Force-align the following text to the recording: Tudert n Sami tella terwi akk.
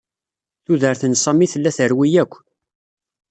Tudert 0.65 1.01
n 1.07 1.13
Sami 1.23 1.47
tella 1.53 1.71
terwi 1.77 2.09
akk. 2.23 2.33